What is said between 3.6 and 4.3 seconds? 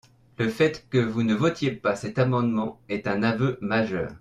majeur.